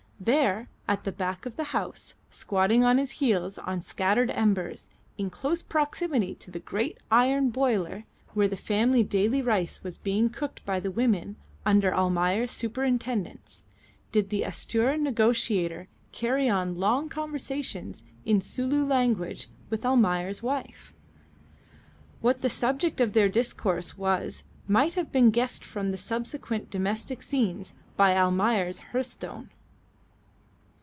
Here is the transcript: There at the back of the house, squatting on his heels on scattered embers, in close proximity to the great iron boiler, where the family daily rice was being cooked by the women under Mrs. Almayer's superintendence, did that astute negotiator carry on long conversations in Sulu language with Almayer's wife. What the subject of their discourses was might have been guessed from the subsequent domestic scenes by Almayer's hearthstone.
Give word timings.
There 0.23 0.69
at 0.87 1.03
the 1.03 1.11
back 1.11 1.47
of 1.47 1.55
the 1.55 1.63
house, 1.73 2.13
squatting 2.29 2.83
on 2.83 2.99
his 2.99 3.13
heels 3.13 3.57
on 3.57 3.81
scattered 3.81 4.29
embers, 4.29 4.87
in 5.17 5.31
close 5.31 5.63
proximity 5.63 6.35
to 6.35 6.51
the 6.51 6.59
great 6.59 6.99
iron 7.09 7.49
boiler, 7.49 8.05
where 8.35 8.47
the 8.47 8.55
family 8.55 9.01
daily 9.01 9.41
rice 9.41 9.81
was 9.83 9.97
being 9.97 10.29
cooked 10.29 10.63
by 10.63 10.79
the 10.79 10.91
women 10.91 11.37
under 11.65 11.89
Mrs. 11.91 11.95
Almayer's 11.97 12.51
superintendence, 12.51 13.63
did 14.11 14.29
that 14.29 14.47
astute 14.49 14.99
negotiator 14.99 15.87
carry 16.11 16.47
on 16.47 16.77
long 16.77 17.09
conversations 17.09 18.03
in 18.23 18.41
Sulu 18.41 18.85
language 18.85 19.47
with 19.71 19.83
Almayer's 19.83 20.43
wife. 20.43 20.93
What 22.19 22.41
the 22.41 22.49
subject 22.49 23.01
of 23.01 23.13
their 23.13 23.27
discourses 23.27 23.97
was 23.97 24.43
might 24.67 24.93
have 24.93 25.11
been 25.11 25.31
guessed 25.31 25.65
from 25.65 25.89
the 25.89 25.97
subsequent 25.97 26.69
domestic 26.69 27.23
scenes 27.23 27.73
by 27.97 28.15
Almayer's 28.15 28.81
hearthstone. 28.91 29.49